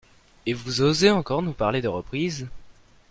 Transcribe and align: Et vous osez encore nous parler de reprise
Et 0.47 0.53
vous 0.53 0.81
osez 0.81 1.11
encore 1.11 1.43
nous 1.43 1.53
parler 1.53 1.79
de 1.79 1.87
reprise 1.87 2.47